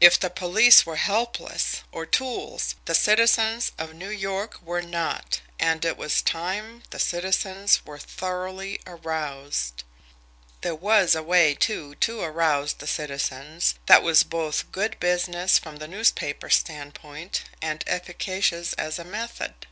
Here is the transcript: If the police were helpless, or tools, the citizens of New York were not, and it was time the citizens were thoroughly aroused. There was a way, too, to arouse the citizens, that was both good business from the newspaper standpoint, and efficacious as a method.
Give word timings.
If 0.00 0.20
the 0.20 0.30
police 0.30 0.86
were 0.86 0.94
helpless, 1.02 1.82
or 1.90 2.06
tools, 2.06 2.76
the 2.84 2.94
citizens 2.94 3.72
of 3.76 3.92
New 3.92 4.08
York 4.08 4.60
were 4.62 4.82
not, 4.82 5.40
and 5.58 5.84
it 5.84 5.96
was 5.96 6.22
time 6.22 6.84
the 6.90 7.00
citizens 7.00 7.84
were 7.84 7.98
thoroughly 7.98 8.80
aroused. 8.86 9.82
There 10.60 10.76
was 10.76 11.16
a 11.16 11.24
way, 11.24 11.56
too, 11.56 11.96
to 11.96 12.20
arouse 12.20 12.74
the 12.74 12.86
citizens, 12.86 13.74
that 13.86 14.04
was 14.04 14.22
both 14.22 14.70
good 14.70 14.96
business 15.00 15.58
from 15.58 15.78
the 15.78 15.88
newspaper 15.88 16.50
standpoint, 16.50 17.42
and 17.60 17.82
efficacious 17.88 18.74
as 18.74 18.96
a 19.00 19.04
method. 19.04 19.66